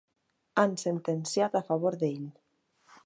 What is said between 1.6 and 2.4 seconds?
favor d'ell.